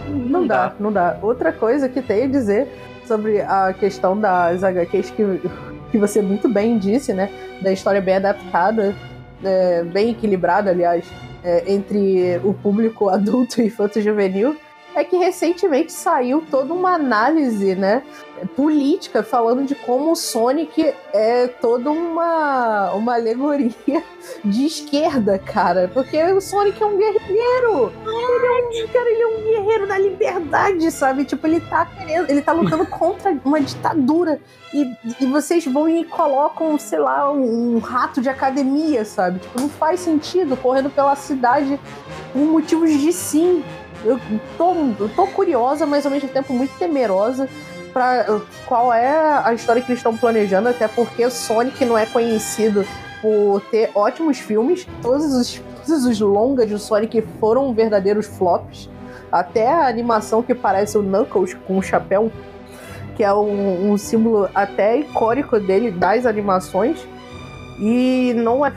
não, 0.09 0.41
não 0.41 0.47
dá, 0.47 0.69
dá, 0.69 0.75
não 0.79 0.93
dá. 0.93 1.19
Outra 1.23 1.53
coisa 1.53 1.89
que 1.89 2.03
tem 2.03 2.25
a 2.25 2.27
dizer 2.27 2.69
sobre 3.07 3.41
a 3.41 3.73
questão 3.73 4.19
das 4.19 4.63
HQs 4.63 5.11
que 5.11 5.41
que 5.93 5.99
você 5.99 6.23
muito 6.23 6.49
bem 6.49 6.79
disse, 6.79 7.13
né? 7.13 7.31
Da 7.61 7.71
história 7.71 8.01
bem 8.01 8.17
adaptada, 8.17 8.95
é, 9.45 9.85
bem 9.85 10.11
equilibrada, 10.11 10.71
aliás, 10.71 11.05
é, 11.45 11.71
entre 11.73 12.41
o 12.43 12.55
público 12.55 13.09
adulto 13.11 13.61
e 13.61 13.67
infanto-juvenil 13.67 14.57
é 14.95 15.05
que 15.05 15.17
recentemente 15.17 15.93
saiu 15.93 16.43
toda 16.51 16.73
uma 16.73 16.95
análise, 16.95 17.75
né, 17.75 18.03
política 18.57 19.23
falando 19.23 19.65
de 19.65 19.75
como 19.75 20.13
o 20.13 20.17
Sonic 20.17 20.93
é 21.13 21.47
toda 21.47 21.91
uma, 21.91 22.93
uma 22.93 23.15
alegoria 23.15 24.03
de 24.45 24.67
esquerda, 24.67 25.39
cara, 25.39 25.91
porque 25.93 26.21
o 26.33 26.41
Sonic 26.41 26.83
é 26.83 26.87
um 26.87 26.97
guerreiro. 26.97 27.93
Ele 28.05 28.47
é 28.47 28.85
um, 28.85 28.89
cara, 28.89 29.11
ele 29.11 29.23
é 29.23 29.27
um 29.27 29.43
guerreiro 29.43 29.87
da 29.87 29.99
liberdade, 29.99 30.91
sabe? 30.91 31.25
Tipo, 31.25 31.47
ele 31.47 31.61
tá 31.61 31.87
querendo, 31.87 32.31
ele 32.31 32.43
tá 32.43 32.53
lutando 32.53 32.87
contra 32.87 33.37
uma 33.45 33.61
ditadura 33.61 34.41
e, 34.73 34.91
e 35.21 35.27
vocês 35.27 35.65
vão 35.65 35.89
e 35.89 36.05
colocam, 36.05 36.79
sei 36.79 36.99
lá, 36.99 37.31
um, 37.31 37.77
um 37.77 37.79
rato 37.79 38.21
de 38.21 38.29
academia, 38.29 39.05
sabe? 39.05 39.39
Tipo, 39.39 39.61
não 39.61 39.69
faz 39.69 40.01
sentido 40.01 40.57
correndo 40.57 40.91
pela 40.91 41.15
cidade 41.15 41.79
por 42.33 42.43
motivos 42.43 42.91
de 42.91 43.13
sim 43.13 43.63
eu 44.05 44.21
tô, 44.57 44.75
eu 44.99 45.09
tô 45.15 45.27
curiosa, 45.29 45.87
mas 45.87 46.05
ao 46.05 46.13
mesmo 46.13 46.29
tempo 46.29 46.53
muito 46.53 46.77
temerosa 46.79 47.49
para 47.93 48.41
qual 48.67 48.93
é 48.93 49.43
a 49.45 49.53
história 49.53 49.83
que 49.83 49.91
eles 49.91 49.99
estão 49.99 50.17
planejando, 50.17 50.69
até 50.69 50.89
porque 50.89 51.29
Sonic 51.31 51.85
não 51.85 51.97
é 51.97 52.07
conhecido 52.07 52.87
por 53.21 53.61
ter 53.71 53.91
ótimos 53.95 54.39
filmes. 54.39 54.87
Todos 55.03 55.33
os, 55.35 55.63
todos 55.85 56.07
os 56.07 56.21
longas 56.21 56.69
de 56.69 56.79
Sonic 56.79 57.23
foram 57.39 57.73
verdadeiros 57.75 58.27
flops. 58.27 58.89
Até 59.31 59.71
a 59.71 59.87
animação 59.87 60.43
que 60.43 60.55
parece 60.55 60.97
o 60.97 61.03
Knuckles 61.03 61.55
com 61.67 61.79
o 61.79 61.83
chapéu, 61.83 62.33
que 63.15 63.23
é 63.23 63.33
um, 63.33 63.93
um 63.93 63.99
símbolo 63.99 64.49
até 64.55 64.97
icônico 64.97 65.61
dele, 65.61 65.91
das 65.91 66.25
animações. 66.25 67.07
E 67.79 68.33
não 68.35 68.65
é, 68.65 68.73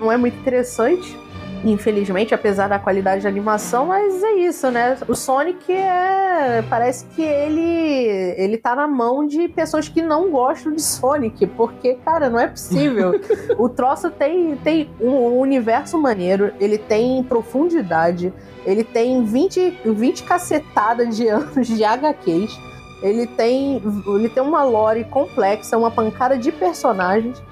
não 0.00 0.12
é 0.12 0.16
muito 0.16 0.36
interessante 0.38 1.23
infelizmente, 1.64 2.34
apesar 2.34 2.68
da 2.68 2.78
qualidade 2.78 3.22
de 3.22 3.28
animação, 3.28 3.86
mas 3.86 4.22
é 4.22 4.32
isso, 4.34 4.70
né? 4.70 4.96
O 5.08 5.14
Sonic 5.14 5.72
é. 5.72 6.62
Parece 6.68 7.06
que 7.06 7.22
ele. 7.22 8.34
ele 8.36 8.58
tá 8.58 8.76
na 8.76 8.86
mão 8.86 9.26
de 9.26 9.48
pessoas 9.48 9.88
que 9.88 10.02
não 10.02 10.30
gostam 10.30 10.72
de 10.72 10.82
Sonic, 10.82 11.46
porque, 11.48 11.94
cara, 12.04 12.28
não 12.28 12.38
é 12.38 12.46
possível. 12.46 13.20
o 13.58 13.68
troço 13.68 14.10
tem, 14.10 14.56
tem 14.56 14.90
um 15.00 15.38
universo 15.38 15.98
maneiro, 15.98 16.52
ele 16.60 16.78
tem 16.78 17.22
profundidade, 17.22 18.32
ele 18.64 18.84
tem 18.84 19.24
20, 19.24 19.80
20 19.84 20.22
cacetadas 20.24 21.16
de 21.16 21.28
anos 21.28 21.66
de 21.66 21.82
HQs. 21.82 22.58
Ele 23.02 23.26
tem, 23.26 23.82
ele 24.06 24.30
tem 24.30 24.42
uma 24.42 24.62
lore 24.62 25.04
complexa, 25.04 25.76
uma 25.76 25.90
pancada 25.90 26.38
de 26.38 26.50
personagens 26.50 27.42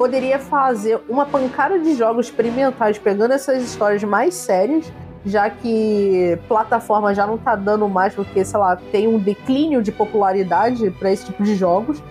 poderia 0.00 0.38
fazer 0.38 0.98
uma 1.10 1.26
pancada 1.26 1.78
de 1.78 1.94
jogos 1.94 2.24
experimentais 2.24 2.98
pegando 2.98 3.34
essas 3.34 3.62
histórias 3.62 4.02
mais 4.02 4.32
sérias, 4.32 4.90
já 5.26 5.50
que 5.50 6.38
plataforma 6.48 7.14
já 7.14 7.26
não 7.26 7.36
tá 7.36 7.54
dando 7.54 7.86
mais 7.86 8.14
porque, 8.14 8.42
sei 8.42 8.58
lá, 8.58 8.76
tem 8.76 9.06
um 9.06 9.18
declínio 9.18 9.82
de 9.82 9.92
popularidade 9.92 10.90
para 10.92 11.12
esse 11.12 11.26
tipo 11.26 11.42
de 11.42 11.54
jogos. 11.54 12.02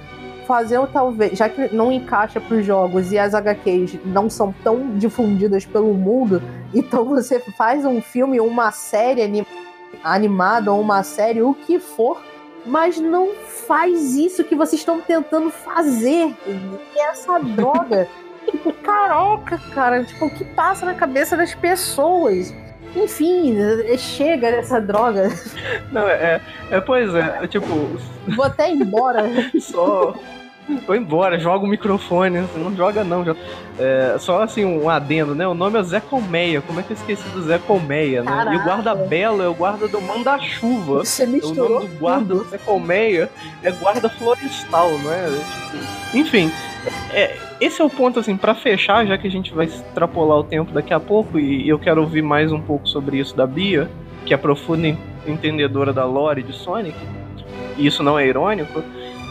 Fazer 0.46 0.80
talvez, 0.94 1.36
já 1.36 1.50
que 1.50 1.74
não 1.74 1.92
encaixa 1.92 2.40
para 2.40 2.58
os 2.58 2.64
jogos 2.64 3.12
e 3.12 3.18
as 3.18 3.34
HQs 3.34 3.98
não 4.06 4.30
são 4.30 4.54
tão 4.64 4.92
difundidas 4.96 5.66
pelo 5.66 5.92
mundo, 5.92 6.44
então 6.72 7.06
você 7.06 7.40
faz 7.40 7.86
um 7.86 8.04
filme 8.04 8.40
uma 8.40 8.70
série 8.70 9.44
animada 10.04 10.72
ou 10.72 10.80
uma 10.80 11.02
série, 11.02 11.42
o 11.42 11.56
que 11.56 11.80
for, 11.80 12.22
mas 12.66 13.00
não 13.00 13.34
faz 13.68 14.16
isso 14.16 14.44
que 14.44 14.56
vocês 14.56 14.82
estão 14.82 15.02
tentando 15.02 15.50
fazer. 15.50 16.36
E 16.48 17.02
essa 17.02 17.40
droga. 17.40 18.08
tipo, 18.50 18.74
caraca, 18.74 19.58
cara. 19.74 20.04
Tipo, 20.04 20.26
o 20.26 20.30
que 20.30 20.46
passa 20.46 20.86
na 20.86 20.94
cabeça 20.94 21.38
das 21.38 21.54
pessoas? 21.54 22.54
Enfim, 22.96 23.56
chega 23.98 24.52
dessa 24.52 24.82
droga. 24.82 25.30
Não, 25.92 26.08
é, 26.08 26.42
é 26.72 26.82
pois 26.82 27.14
é, 27.14 27.40
é 27.44 27.48
tipo. 27.48 27.68
Vou 28.36 28.46
até 28.46 28.70
embora. 28.70 29.26
Só. 29.60 30.16
Vou 30.86 30.96
embora, 30.96 31.40
joga 31.40 31.66
o 31.66 31.68
microfone. 31.68 32.48
Não 32.56 32.76
joga, 32.76 33.04
não. 33.04 33.26
É, 33.78 34.16
só 34.20 34.44
assim, 34.44 34.66
um 34.66 34.90
adendo, 34.90 35.34
né? 35.34 35.48
O 35.48 35.54
nome 35.54 35.80
é 35.80 35.84
Zé 35.84 36.00
Colmeia. 36.00 36.62
Como 36.62 36.80
é 36.80 36.84
que 36.84 36.92
eu 36.92 36.96
esqueci 36.96 37.28
do 37.30 37.42
Zé 37.42 37.58
Colmeia, 37.58 38.22
né? 38.22 38.32
Caraca. 38.32 38.56
E 38.56 38.58
o 38.58 38.66
guarda-belo 38.66 39.42
é 39.42 39.48
o 39.48 39.54
guarda 39.54 39.88
do 39.88 40.00
manda-chuva. 40.02 41.00
Você 41.00 41.26
misturou 41.26 41.66
O 41.66 41.74
nome 41.82 41.88
do 41.88 42.00
guarda 42.00 42.36
do 42.36 42.44
Zé 42.46 42.58
Colmeia 42.58 43.30
é 43.64 43.72
guarda 43.72 44.10
florestal, 44.10 44.92
não 45.00 45.14
é? 45.14 45.26
Tipo, 45.28 46.18
enfim, 46.18 46.52
é, 47.12 47.36
esse 47.60 47.82
é 47.82 47.86
o 47.86 47.90
ponto, 47.90 48.20
assim, 48.20 48.38
para 48.38 48.56
fechar, 48.56 49.06
já 49.06 49.18
que 49.18 49.28
a 49.28 49.32
gente 49.32 49.54
vai 49.54 49.66
extrapolar 49.66 50.38
o 50.38 50.44
tempo 50.44 50.72
daqui 50.72 50.94
a 50.94 51.00
pouco, 51.00 51.40
e 51.40 51.68
eu 51.68 51.78
quero 51.78 52.02
ouvir 52.02 52.22
mais 52.22 52.52
um 52.52 52.62
pouco 52.62 52.88
sobre 52.88 53.18
isso 53.18 53.36
da 53.36 53.46
Bia, 53.46 53.90
que 54.26 54.34
é 54.34 54.38
profunda 54.38 54.96
entendedora 55.28 55.92
da 55.92 56.06
lore 56.06 56.42
de 56.42 56.54
Sonic, 56.54 56.98
e 57.78 57.86
isso 57.86 58.02
não 58.02 58.18
é 58.18 58.26
irônico 58.26 58.84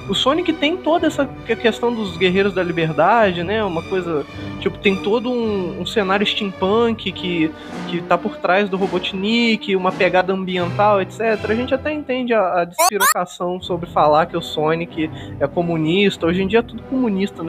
o 0.09 0.15
Sonic 0.15 0.53
tem 0.55 0.77
toda 0.77 1.07
essa 1.07 1.27
questão 1.61 1.93
dos 1.93 2.17
guerreiros 2.17 2.55
da 2.55 2.63
liberdade, 2.63 3.43
né? 3.43 3.63
Uma 3.63 3.83
coisa. 3.83 4.25
Tipo, 4.59 4.79
tem 4.79 4.97
todo 5.03 5.31
um, 5.31 5.83
um 5.83 5.87
cenário 5.87 6.27
steampunk 6.27 7.13
que, 7.13 7.53
que 7.89 8.01
tá 8.03 8.17
por 8.17 8.37
trás 8.39 8.69
do 8.71 8.77
Robotnik, 8.77 9.77
uma 9.77 9.93
pegada 9.93 10.33
ambiental, 10.33 11.03
etc. 11.03 11.21
A 11.49 11.55
gente 11.55 11.75
até 11.75 11.93
entende 11.93 12.33
a, 12.33 12.63
a 12.63 12.65
despirocação 12.65 13.61
sobre 13.61 13.89
falar 13.91 14.27
que 14.27 14.37
o 14.37 14.43
Sonic 14.43 15.11
é 15.39 15.47
comunista. 15.47 16.27
Hoje 16.27 16.43
em 16.43 16.47
dia 16.47 16.61
é 16.61 16.63
tudo 16.63 16.83
comunista 16.85 17.43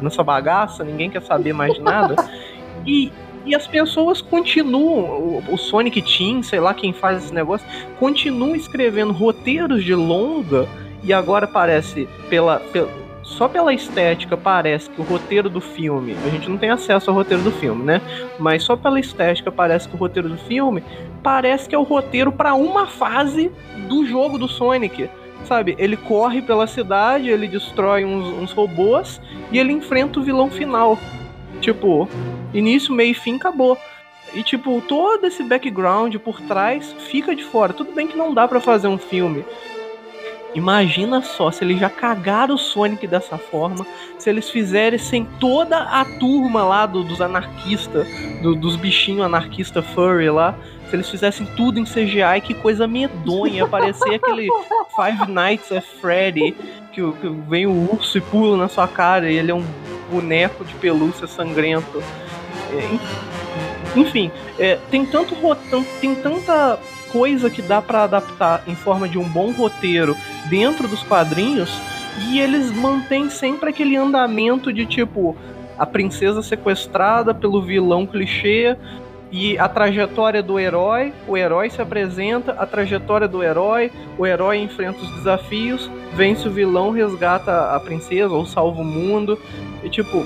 nessa 0.00 0.22
bagaça, 0.22 0.84
ninguém 0.84 1.10
quer 1.10 1.22
saber 1.22 1.52
mais 1.52 1.74
de 1.74 1.80
nada. 1.80 2.14
E, 2.86 3.10
e 3.46 3.54
as 3.54 3.66
pessoas 3.66 4.20
continuam, 4.20 5.42
o, 5.50 5.56
Sonic 5.56 6.02
Team, 6.02 6.42
sei 6.42 6.60
lá 6.60 6.74
quem 6.74 6.92
faz 6.92 7.24
esse 7.24 7.32
negócio, 7.32 7.66
continua 7.98 8.54
escrevendo 8.54 9.10
roteiros 9.10 9.82
de 9.82 9.94
longa 9.94 10.68
e 11.04 11.12
agora 11.12 11.46
parece, 11.46 12.08
pela, 12.30 12.58
pela, 12.58 12.90
só 13.22 13.46
pela 13.46 13.72
estética, 13.74 14.36
parece 14.36 14.88
que 14.88 15.00
o 15.00 15.04
roteiro 15.04 15.50
do 15.50 15.60
filme. 15.60 16.16
A 16.24 16.30
gente 16.30 16.48
não 16.48 16.56
tem 16.56 16.70
acesso 16.70 17.10
ao 17.10 17.16
roteiro 17.16 17.42
do 17.42 17.52
filme, 17.52 17.84
né? 17.84 18.00
Mas 18.38 18.62
só 18.62 18.74
pela 18.74 18.98
estética, 18.98 19.52
parece 19.52 19.86
que 19.86 19.94
o 19.94 19.98
roteiro 19.98 20.30
do 20.30 20.38
filme 20.38 20.82
parece 21.22 21.68
que 21.68 21.74
é 21.74 21.78
o 21.78 21.82
roteiro 21.82 22.32
para 22.32 22.54
uma 22.54 22.86
fase 22.86 23.52
do 23.88 24.06
jogo 24.06 24.38
do 24.38 24.48
Sonic. 24.48 25.10
Sabe, 25.44 25.74
ele 25.78 25.96
corre 25.96 26.40
pela 26.40 26.66
cidade, 26.66 27.28
ele 27.28 27.46
destrói 27.46 28.02
uns, 28.02 28.26
uns 28.26 28.52
robôs 28.52 29.20
e 29.52 29.58
ele 29.58 29.72
enfrenta 29.72 30.18
o 30.18 30.22
vilão 30.22 30.50
final. 30.50 30.98
Tipo, 31.60 32.08
início, 32.52 32.94
meio 32.94 33.10
e 33.10 33.14
fim, 33.14 33.36
acabou. 33.36 33.76
E, 34.32 34.42
tipo, 34.42 34.82
todo 34.88 35.26
esse 35.26 35.42
background 35.42 36.16
por 36.16 36.40
trás 36.40 36.94
fica 36.98 37.36
de 37.36 37.44
fora. 37.44 37.74
Tudo 37.74 37.92
bem 37.92 38.06
que 38.06 38.16
não 38.16 38.32
dá 38.32 38.48
para 38.48 38.58
fazer 38.58 38.88
um 38.88 38.98
filme 38.98 39.44
Imagina 40.54 41.20
só 41.20 41.50
se 41.50 41.64
eles 41.64 41.80
já 41.80 41.90
cagaram 41.90 42.54
o 42.54 42.58
Sonic 42.58 43.06
dessa 43.06 43.36
forma, 43.36 43.84
se 44.18 44.30
eles 44.30 44.48
fizessem 44.48 45.26
toda 45.40 45.78
a 45.78 46.04
turma 46.04 46.62
lá 46.62 46.86
do, 46.86 47.02
dos 47.02 47.20
anarquistas, 47.20 48.06
do, 48.40 48.54
dos 48.54 48.76
bichinhos 48.76 49.26
anarquista 49.26 49.82
furry 49.82 50.30
lá, 50.30 50.54
se 50.88 50.94
eles 50.94 51.10
fizessem 51.10 51.44
tudo 51.56 51.80
em 51.80 51.84
CGI, 51.84 52.40
que 52.42 52.54
coisa 52.54 52.86
medonha, 52.86 53.66
parecia 53.66 54.16
aquele 54.16 54.48
Five 54.94 55.30
Nights 55.30 55.72
at 55.72 55.84
Freddy, 56.00 56.52
que, 56.92 57.12
que 57.12 57.28
vem 57.48 57.66
o 57.66 57.92
urso 57.92 58.16
e 58.16 58.20
pula 58.20 58.56
na 58.56 58.68
sua 58.68 58.86
cara 58.86 59.30
e 59.30 59.36
ele 59.36 59.50
é 59.50 59.54
um 59.54 59.64
boneco 60.10 60.64
de 60.64 60.74
pelúcia 60.74 61.26
sangrento. 61.26 62.00
É, 62.70 63.43
Enfim, 63.96 64.30
é, 64.58 64.78
tem 64.90 65.06
tanto 65.06 65.36
tem 66.00 66.14
tanta 66.14 66.78
coisa 67.10 67.48
que 67.48 67.62
dá 67.62 67.80
para 67.80 68.04
adaptar 68.04 68.62
em 68.66 68.74
forma 68.74 69.08
de 69.08 69.18
um 69.18 69.28
bom 69.28 69.52
roteiro 69.52 70.16
dentro 70.48 70.88
dos 70.88 71.02
quadrinhos 71.04 71.70
e 72.28 72.40
eles 72.40 72.72
mantêm 72.72 73.30
sempre 73.30 73.70
aquele 73.70 73.96
andamento 73.96 74.72
de 74.72 74.84
tipo 74.84 75.36
a 75.78 75.86
princesa 75.86 76.42
sequestrada 76.42 77.34
pelo 77.34 77.62
vilão 77.62 78.06
clichê 78.06 78.76
e 79.36 79.58
a 79.58 79.68
trajetória 79.68 80.40
do 80.40 80.60
herói, 80.60 81.12
o 81.26 81.36
herói 81.36 81.68
se 81.68 81.82
apresenta, 81.82 82.52
a 82.52 82.64
trajetória 82.64 83.26
do 83.26 83.42
herói, 83.42 83.90
o 84.16 84.24
herói 84.24 84.58
enfrenta 84.58 85.00
os 85.00 85.10
desafios, 85.16 85.90
vence 86.14 86.46
o 86.46 86.52
vilão, 86.52 86.92
resgata 86.92 87.74
a 87.74 87.80
princesa 87.80 88.32
ou 88.32 88.46
salva 88.46 88.80
o 88.80 88.84
mundo. 88.84 89.36
E 89.82 89.90
tipo, 89.90 90.24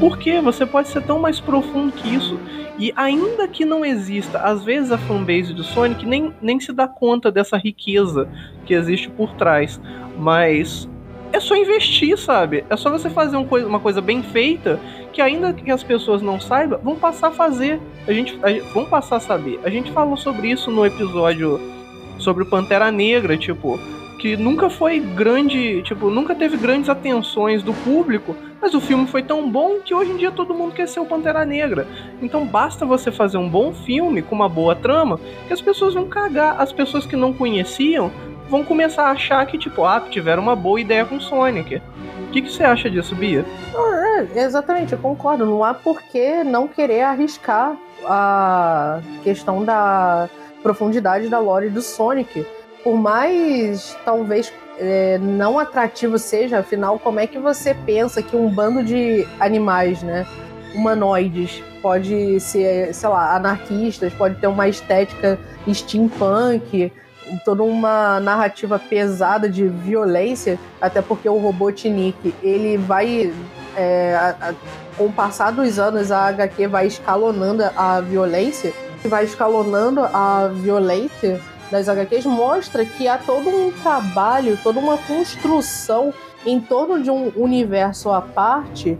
por 0.00 0.16
que? 0.16 0.40
Você 0.40 0.64
pode 0.64 0.88
ser 0.88 1.02
tão 1.02 1.18
mais 1.20 1.38
profundo 1.38 1.92
que 1.92 2.14
isso. 2.14 2.40
E 2.78 2.90
ainda 2.96 3.46
que 3.46 3.66
não 3.66 3.84
exista, 3.84 4.38
às 4.38 4.64
vezes 4.64 4.90
a 4.90 4.96
fanbase 4.96 5.52
do 5.52 5.62
Sonic 5.62 6.06
nem, 6.06 6.34
nem 6.40 6.58
se 6.58 6.72
dá 6.72 6.88
conta 6.88 7.30
dessa 7.30 7.58
riqueza 7.58 8.26
que 8.64 8.72
existe 8.72 9.10
por 9.10 9.34
trás. 9.34 9.78
Mas 10.16 10.88
é 11.30 11.38
só 11.38 11.54
investir, 11.54 12.16
sabe? 12.16 12.64
É 12.70 12.76
só 12.78 12.90
você 12.90 13.10
fazer 13.10 13.36
um 13.36 13.44
coisa, 13.44 13.68
uma 13.68 13.78
coisa 13.78 14.00
bem 14.00 14.22
feita 14.22 14.80
que 15.12 15.20
ainda 15.20 15.52
que 15.52 15.70
as 15.70 15.82
pessoas 15.82 16.22
não 16.22 16.40
saibam, 16.40 16.80
vão 16.82 16.96
passar 16.96 17.28
a 17.28 17.32
fazer. 17.32 17.78
A 18.08 18.12
gente, 18.12 18.38
a, 18.42 18.72
vão 18.72 18.86
passar 18.86 19.16
a 19.16 19.20
saber. 19.20 19.60
A 19.62 19.68
gente 19.68 19.92
falou 19.92 20.16
sobre 20.16 20.50
isso 20.50 20.70
no 20.70 20.86
episódio 20.86 21.60
sobre 22.18 22.44
o 22.44 22.46
Pantera 22.46 22.90
Negra, 22.90 23.36
tipo, 23.36 23.78
que 24.20 24.36
nunca 24.36 24.68
foi 24.68 25.00
grande, 25.00 25.82
tipo, 25.82 26.10
nunca 26.10 26.34
teve 26.34 26.58
grandes 26.58 26.90
atenções 26.90 27.62
do 27.62 27.72
público, 27.72 28.36
mas 28.60 28.74
o 28.74 28.80
filme 28.80 29.06
foi 29.06 29.22
tão 29.22 29.50
bom 29.50 29.80
que 29.80 29.94
hoje 29.94 30.10
em 30.12 30.18
dia 30.18 30.30
todo 30.30 30.52
mundo 30.52 30.74
quer 30.74 30.86
ser 30.86 31.00
o 31.00 31.06
Pantera 31.06 31.46
Negra. 31.46 31.86
Então 32.20 32.44
basta 32.44 32.84
você 32.84 33.10
fazer 33.10 33.38
um 33.38 33.48
bom 33.48 33.72
filme 33.72 34.20
com 34.20 34.34
uma 34.34 34.48
boa 34.48 34.76
trama 34.76 35.18
que 35.46 35.54
as 35.54 35.62
pessoas 35.62 35.94
vão 35.94 36.06
cagar. 36.06 36.60
As 36.60 36.70
pessoas 36.70 37.06
que 37.06 37.16
não 37.16 37.32
conheciam 37.32 38.12
vão 38.50 38.62
começar 38.62 39.04
a 39.04 39.12
achar 39.12 39.46
que, 39.46 39.56
tipo, 39.56 39.84
ah, 39.86 40.04
tiveram 40.10 40.42
uma 40.42 40.54
boa 40.54 40.78
ideia 40.78 41.06
com 41.06 41.18
Sonic. 41.18 41.76
O 41.76 42.30
que, 42.30 42.42
que 42.42 42.52
você 42.52 42.62
acha 42.62 42.90
disso, 42.90 43.14
Bia? 43.14 43.46
É, 43.74 44.42
exatamente, 44.42 44.92
eu 44.92 44.98
concordo. 44.98 45.46
Não 45.46 45.64
há 45.64 45.72
por 45.72 46.02
que 46.02 46.44
não 46.44 46.68
querer 46.68 47.02
arriscar 47.02 47.74
a 48.04 49.00
questão 49.22 49.64
da 49.64 50.28
profundidade 50.62 51.28
da 51.28 51.38
lore 51.38 51.70
do 51.70 51.80
Sonic. 51.80 52.44
Por 52.82 52.96
mais, 52.96 53.96
talvez, 54.04 54.52
é, 54.78 55.18
não 55.18 55.58
atrativo 55.58 56.18
seja, 56.18 56.58
afinal, 56.58 56.98
como 56.98 57.20
é 57.20 57.26
que 57.26 57.38
você 57.38 57.74
pensa 57.74 58.22
que 58.22 58.34
um 58.34 58.48
bando 58.48 58.82
de 58.82 59.26
animais, 59.38 60.02
né, 60.02 60.26
humanoides, 60.74 61.62
pode 61.82 62.40
ser, 62.40 62.94
sei 62.94 63.08
lá, 63.08 63.36
anarquistas, 63.36 64.12
pode 64.14 64.36
ter 64.36 64.46
uma 64.46 64.68
estética 64.68 65.38
steampunk, 65.72 66.92
toda 67.44 67.62
uma 67.62 68.18
narrativa 68.20 68.78
pesada 68.78 69.48
de 69.48 69.68
violência, 69.68 70.58
até 70.80 71.02
porque 71.02 71.28
o 71.28 71.38
Robotnik, 71.38 72.34
ele 72.42 72.76
vai 72.76 73.32
é, 73.76 74.14
a, 74.14 74.48
a, 74.48 74.54
com 74.96 75.06
o 75.06 75.12
passar 75.12 75.52
dos 75.52 75.78
anos 75.78 76.10
a 76.10 76.26
HQ 76.26 76.66
vai 76.66 76.86
escalonando 76.86 77.64
a 77.76 78.00
violência, 78.00 78.72
vai 79.04 79.24
escalonando 79.24 80.00
a 80.00 80.48
violência 80.52 81.40
das 81.70 81.88
HQs 81.88 82.26
mostra 82.26 82.84
que 82.84 83.06
há 83.06 83.16
todo 83.18 83.48
um 83.48 83.70
trabalho, 83.82 84.58
toda 84.62 84.78
uma 84.78 84.98
construção 84.98 86.12
em 86.44 86.60
torno 86.60 87.02
de 87.02 87.10
um 87.10 87.32
universo 87.36 88.10
à 88.10 88.20
parte 88.20 88.98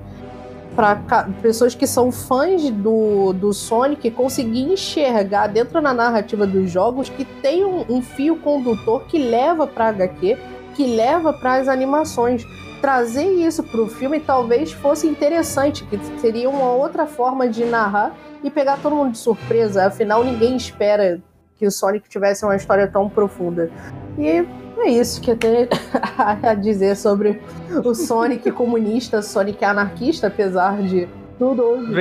para 0.75 0.97
pessoas 1.43 1.75
que 1.75 1.87
são 1.87 2.13
fãs 2.13 2.71
do, 2.71 3.33
do 3.33 3.53
Sonic 3.53 4.11
conseguir 4.13 4.63
enxergar 4.63 5.49
dentro 5.49 5.81
da 5.83 5.93
narrativa 5.93 6.47
dos 6.47 6.71
jogos 6.71 7.09
que 7.09 7.25
tem 7.25 7.65
um, 7.65 7.85
um 7.89 8.01
fio 8.01 8.37
condutor 8.37 9.05
que 9.07 9.19
leva 9.19 9.67
para 9.67 9.89
HQ, 9.89 10.39
que 10.75 10.87
leva 10.87 11.33
para 11.33 11.55
as 11.55 11.69
animações. 11.69 12.45
Trazer 12.81 13.27
isso 13.27 13.63
para 13.63 13.83
o 13.83 13.89
filme 13.89 14.21
talvez 14.21 14.73
fosse 14.73 15.07
interessante, 15.07 15.85
que 15.85 15.99
seria 16.19 16.49
uma 16.49 16.73
outra 16.73 17.07
forma 17.07 17.47
de 17.47 17.65
narrar 17.65 18.17
e 18.43 18.49
pegar 18.49 18.79
todo 18.79 18.97
mundo 18.97 19.13
de 19.13 19.19
surpresa. 19.19 19.87
Afinal, 19.87 20.25
ninguém 20.25 20.57
espera 20.57 21.21
que 21.61 21.67
o 21.67 21.71
Sonic 21.71 22.09
tivesse 22.09 22.43
uma 22.43 22.57
história 22.57 22.89
tão 22.89 23.07
profunda. 23.07 23.71
E 24.19 24.47
é 24.79 24.89
isso 24.89 25.21
que 25.21 25.31
eu 25.31 25.37
tenho 25.37 25.69
a 26.17 26.55
dizer 26.55 26.97
sobre 26.97 27.43
o 27.85 27.95
Sonic 27.95 28.51
comunista, 28.51 29.21
Sonic 29.21 29.63
anarquista, 29.63 30.29
apesar 30.29 30.81
de 30.81 31.07
tudo 31.39 31.63
hoje. 31.63 31.93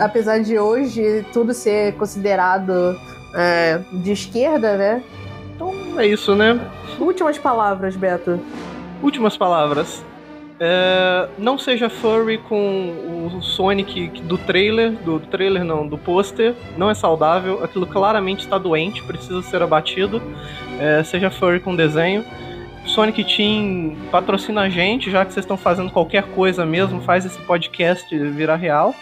Apesar 0.00 0.38
de 0.38 0.56
hoje 0.56 1.26
tudo 1.32 1.52
ser 1.52 1.94
considerado 1.96 2.96
é, 3.34 3.80
de 3.92 4.12
esquerda, 4.12 4.76
né? 4.76 5.02
Então 5.56 5.74
é 5.98 6.06
isso, 6.06 6.36
né? 6.36 6.60
Últimas 7.00 7.36
palavras, 7.36 7.96
Beto. 7.96 8.38
Últimas 9.02 9.36
palavras. 9.36 10.04
É, 10.62 11.26
não 11.38 11.56
seja 11.58 11.88
furry 11.88 12.36
com 12.36 13.30
o 13.34 13.42
Sonic 13.42 14.20
do 14.20 14.36
trailer, 14.36 14.92
do 14.92 15.18
trailer 15.18 15.64
não, 15.64 15.88
do 15.88 15.96
pôster, 15.96 16.54
não 16.76 16.90
é 16.90 16.94
saudável, 16.94 17.64
aquilo 17.64 17.86
claramente 17.86 18.40
está 18.40 18.58
doente, 18.58 19.02
precisa 19.02 19.40
ser 19.40 19.62
abatido. 19.62 20.20
É, 20.78 21.02
seja 21.02 21.30
furry 21.30 21.60
com 21.60 21.74
desenho. 21.74 22.24
Sonic 22.84 23.24
Team 23.24 23.96
patrocina 24.10 24.62
a 24.62 24.68
gente, 24.68 25.10
já 25.10 25.24
que 25.24 25.32
vocês 25.32 25.44
estão 25.44 25.56
fazendo 25.56 25.90
qualquer 25.90 26.24
coisa 26.24 26.66
mesmo, 26.66 27.00
faz 27.00 27.24
esse 27.24 27.38
podcast 27.40 28.14
virar 28.30 28.56
real 28.56 28.94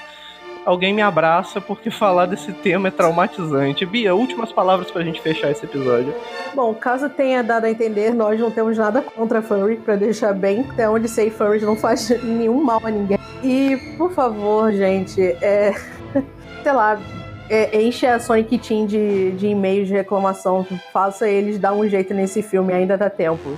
alguém 0.69 0.93
me 0.93 1.01
abraça 1.01 1.63
porque 1.63 1.91
falar 1.91 2.27
desse 2.27 2.53
tema 2.53 2.89
é 2.89 2.91
traumatizante. 2.91 3.87
Bia, 3.87 4.15
últimas 4.15 4.53
palavras 4.53 4.91
pra 4.91 5.03
gente 5.03 5.19
fechar 5.21 5.51
esse 5.51 5.65
episódio. 5.65 6.15
Bom, 6.55 6.75
caso 6.75 7.09
tenha 7.09 7.43
dado 7.43 7.65
a 7.65 7.71
entender, 7.71 8.13
nós 8.15 8.39
não 8.39 8.51
temos 8.51 8.77
nada 8.77 9.01
contra 9.01 9.41
furry, 9.41 9.77
pra 9.77 9.97
deixar 9.97 10.35
bem, 10.35 10.67
até 10.71 10.89
onde 10.89 11.09
sei 11.09 11.31
furry 11.31 11.61
não 11.61 11.75
faz 11.75 12.11
nenhum 12.23 12.63
mal 12.63 12.83
a 12.85 12.91
ninguém. 12.91 13.19
E, 13.43 13.79
por 13.97 14.13
favor, 14.13 14.71
gente, 14.71 15.23
é. 15.41 15.73
sei 16.63 16.73
lá, 16.73 17.01
é, 17.49 17.81
enche 17.81 18.07
a 18.07 18.21
Sonic 18.21 18.59
Team 18.59 18.85
de, 18.85 19.31
de 19.33 19.47
e-mails 19.47 19.89
de 19.89 19.95
reclamação. 19.95 20.67
Faça 20.93 21.27
eles 21.27 21.59
dar 21.59 21.73
um 21.73 21.89
jeito 21.89 22.13
nesse 22.13 22.43
filme, 22.43 22.75
ainda 22.75 22.99
dá 22.99 23.09
tempo. 23.09 23.57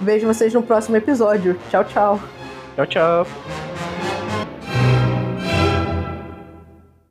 Vejo 0.00 0.28
vocês 0.28 0.54
no 0.54 0.62
próximo 0.62 0.96
episódio. 0.96 1.58
Tchau, 1.68 1.84
tchau. 1.84 2.20
Tchau, 2.76 2.86
tchau. 2.86 3.26